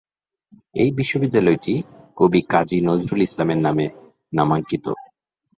[0.75, 1.73] এই বিশ্ববিদ্যালয়টি
[2.17, 3.85] কবি কাজী নজরুল ইসলামের নামে
[4.33, 4.85] নামাঙ্কিত।